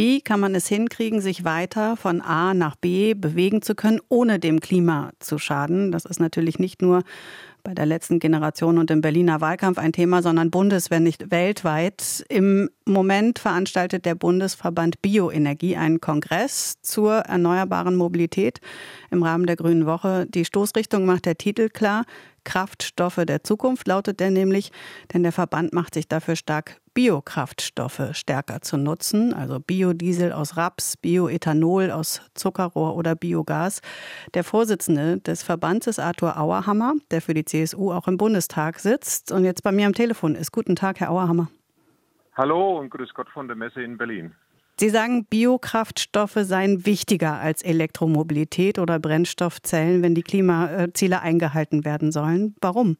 [0.00, 4.38] Wie kann man es hinkriegen, sich weiter von A nach B bewegen zu können, ohne
[4.38, 5.92] dem Klima zu schaden?
[5.92, 7.02] Das ist natürlich nicht nur
[7.62, 12.24] bei der letzten Generation und im Berliner Wahlkampf ein Thema, sondern bundes, wenn nicht weltweit.
[12.28, 18.60] Im Moment veranstaltet der Bundesverband Bioenergie einen Kongress zur erneuerbaren Mobilität
[19.10, 20.26] im Rahmen der Grünen Woche.
[20.26, 22.04] Die Stoßrichtung macht der Titel klar.
[22.44, 24.72] Kraftstoffe der Zukunft lautet der nämlich,
[25.12, 30.96] denn der Verband macht sich dafür stark, Biokraftstoffe stärker zu nutzen, also Biodiesel aus Raps,
[30.96, 33.80] Bioethanol aus Zuckerrohr oder Biogas.
[34.34, 39.44] Der Vorsitzende des Verbandes Arthur Auerhammer, der für die CSU auch im Bundestag sitzt und
[39.44, 40.52] jetzt bei mir am Telefon ist.
[40.52, 41.48] Guten Tag, Herr Auerhammer.
[42.36, 44.34] Hallo und grüß Gott von der Messe in Berlin.
[44.78, 52.54] Sie sagen, Biokraftstoffe seien wichtiger als Elektromobilität oder Brennstoffzellen, wenn die Klimaziele eingehalten werden sollen.
[52.62, 52.96] Warum?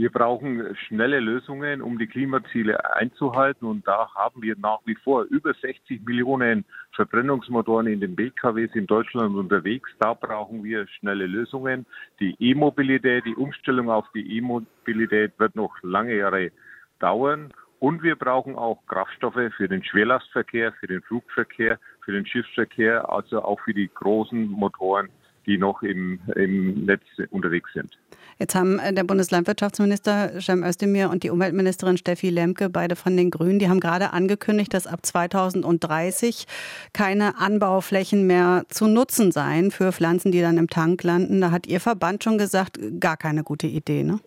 [0.00, 3.66] Wir brauchen schnelle Lösungen, um die Klimaziele einzuhalten.
[3.66, 8.86] Und da haben wir nach wie vor über 60 Millionen Verbrennungsmotoren in den BKWs in
[8.86, 9.90] Deutschland unterwegs.
[9.98, 11.84] Da brauchen wir schnelle Lösungen.
[12.18, 16.50] Die E-Mobilität, die Umstellung auf die E-Mobilität wird noch lange Jahre
[16.98, 17.52] dauern.
[17.78, 23.42] Und wir brauchen auch Kraftstoffe für den Schwerlastverkehr, für den Flugverkehr, für den Schiffsverkehr, also
[23.42, 25.10] auch für die großen Motoren,
[25.44, 27.98] die noch im, im Netz unterwegs sind.
[28.40, 33.30] Jetzt haben äh, der Bundeslandwirtschaftsminister Cem Özdemir und die Umweltministerin Steffi Lemke, beide von den
[33.30, 36.46] Grünen, die haben gerade angekündigt, dass ab 2030
[36.94, 41.42] keine Anbauflächen mehr zu nutzen seien für Pflanzen, die dann im Tank landen.
[41.42, 44.20] Da hat Ihr Verband schon gesagt, gar keine gute Idee, ne?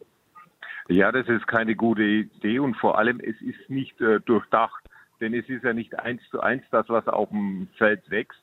[0.90, 4.84] Ja, das ist keine gute Idee und vor allem es ist nicht äh, durchdacht,
[5.22, 8.43] denn es ist ja nicht eins zu eins das, was auf dem Feld wächst,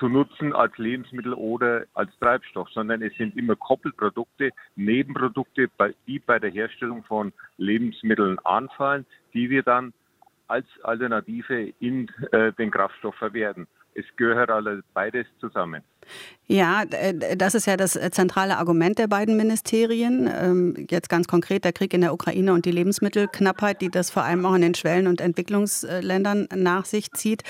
[0.00, 5.68] zu nutzen als Lebensmittel oder als Treibstoff, sondern es sind immer Koppelprodukte, Nebenprodukte,
[6.06, 9.92] die bei der Herstellung von Lebensmitteln anfallen, die wir dann
[10.48, 13.68] als Alternative in äh, den Kraftstoff verwerten.
[13.94, 15.82] Es gehört alles beides zusammen.
[16.46, 16.84] Ja,
[17.36, 20.28] das ist ja das zentrale Argument der beiden Ministerien.
[20.32, 24.24] Ähm, jetzt ganz konkret der Krieg in der Ukraine und die Lebensmittelknappheit, die das vor
[24.24, 27.42] allem auch in den Schwellen- und Entwicklungsländern nach sich zieht.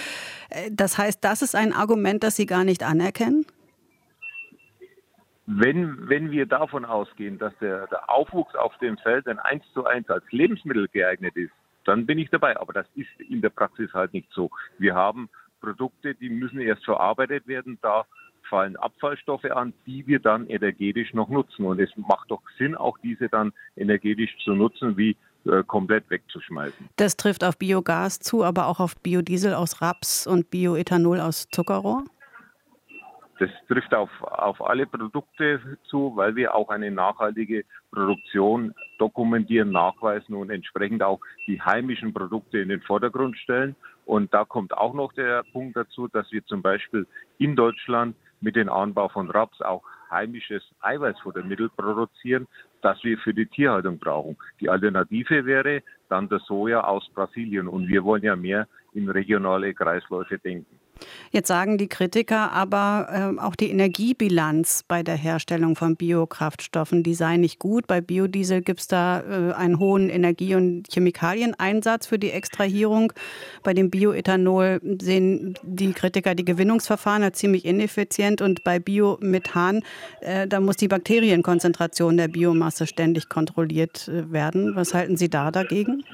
[0.50, 3.46] Äh, das heißt, das ist ein Argument, das Sie gar nicht anerkennen?
[5.46, 9.84] Wenn, wenn wir davon ausgehen, dass der, der Aufwuchs auf dem Feld ein eins zu
[9.84, 11.52] eins als Lebensmittel geeignet ist,
[11.84, 12.56] dann bin ich dabei.
[12.60, 14.50] Aber das ist in der Praxis halt nicht so.
[14.78, 15.28] Wir haben
[15.60, 17.78] Produkte, die müssen erst verarbeitet werden.
[17.82, 18.06] Da
[18.48, 21.64] fallen Abfallstoffe an, die wir dann energetisch noch nutzen.
[21.64, 25.16] Und es macht doch Sinn, auch diese dann energetisch zu nutzen, wie
[25.46, 26.88] äh, komplett wegzuschmeißen.
[26.96, 32.04] Das trifft auf Biogas zu, aber auch auf Biodiesel aus Raps und Bioethanol aus Zuckerrohr?
[33.40, 40.34] Das trifft auf, auf alle Produkte zu, weil wir auch eine nachhaltige Produktion dokumentieren, nachweisen
[40.34, 43.76] und entsprechend auch die heimischen Produkte in den Vordergrund stellen.
[44.04, 47.06] Und da kommt auch noch der Punkt dazu, dass wir zum Beispiel
[47.38, 52.46] in Deutschland mit dem Anbau von Raps auch heimisches Eiweißfuttermittel produzieren,
[52.82, 54.36] das wir für die Tierhaltung brauchen.
[54.60, 57.68] Die Alternative wäre dann der Soja aus Brasilien.
[57.68, 60.78] Und wir wollen ja mehr in regionale Kreisläufe denken.
[61.30, 67.14] Jetzt sagen die Kritiker aber, äh, auch die Energiebilanz bei der Herstellung von Biokraftstoffen, die
[67.14, 67.86] sei nicht gut.
[67.86, 73.12] Bei Biodiesel gibt es da äh, einen hohen Energie- und Chemikalieneinsatz für die Extrahierung.
[73.62, 78.42] Bei dem Bioethanol sehen die Kritiker die Gewinnungsverfahren als ziemlich ineffizient.
[78.42, 79.82] Und bei Biomethan,
[80.20, 84.74] äh, da muss die Bakterienkonzentration der Biomasse ständig kontrolliert äh, werden.
[84.74, 86.04] Was halten Sie da dagegen?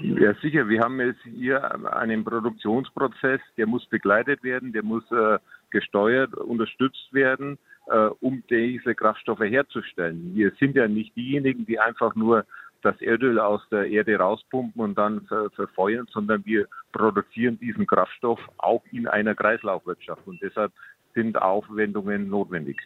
[0.00, 0.68] Ja, sicher.
[0.68, 1.62] Wir haben jetzt hier
[1.96, 5.38] einen Produktionsprozess, der muss begleitet werden, der muss äh,
[5.70, 10.32] gesteuert, unterstützt werden, äh, um diese Kraftstoffe herzustellen.
[10.34, 12.44] Wir sind ja nicht diejenigen, die einfach nur
[12.82, 18.38] das Erdöl aus der Erde rauspumpen und dann ver verfeuern, sondern wir produzieren diesen Kraftstoff
[18.58, 20.26] auch in einer Kreislaufwirtschaft.
[20.26, 20.72] Und deshalb
[21.14, 22.78] sind Aufwendungen notwendig.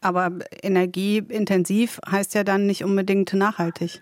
[0.00, 0.30] Aber
[0.62, 4.00] energieintensiv heißt ja dann nicht unbedingt nachhaltig.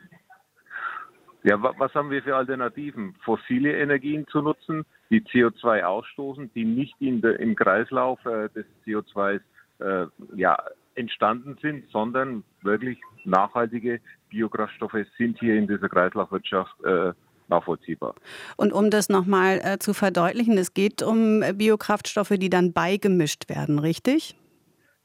[1.46, 3.14] Ja, was haben wir für Alternativen?
[3.24, 8.66] Fossile Energien zu nutzen, die CO2 ausstoßen, die nicht in der, im Kreislauf äh, des
[8.84, 9.38] CO2
[9.78, 10.58] äh, ja,
[10.96, 17.12] entstanden sind, sondern wirklich nachhaltige Biokraftstoffe sind hier in dieser Kreislaufwirtschaft äh,
[17.46, 18.16] nachvollziehbar.
[18.56, 23.78] Und um das nochmal äh, zu verdeutlichen, es geht um Biokraftstoffe, die dann beigemischt werden,
[23.78, 24.34] richtig?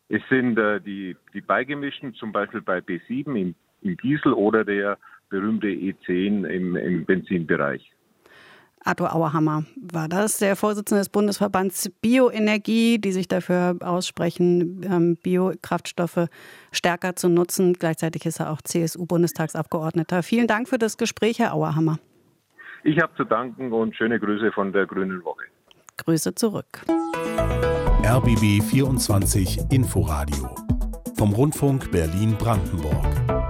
[0.10, 4.98] Es sind äh, die, die beigemischten, zum Beispiel bei B7 im, im Diesel oder der
[5.32, 7.92] berühmte E10 im, im Benzinbereich.
[8.84, 16.28] Arthur Auerhammer war das, der Vorsitzende des Bundesverbands Bioenergie, die sich dafür aussprechen, ähm, Biokraftstoffe
[16.72, 17.74] stärker zu nutzen.
[17.74, 20.24] Gleichzeitig ist er auch CSU-Bundestagsabgeordneter.
[20.24, 22.00] Vielen Dank für das Gespräch, Herr Auerhammer.
[22.84, 25.44] Ich habe zu danken und schöne Grüße von der Grünen Woche.
[25.98, 26.82] Grüße zurück.
[28.04, 30.56] RBB 24 Inforadio
[31.16, 33.41] vom Rundfunk Berlin-Brandenburg.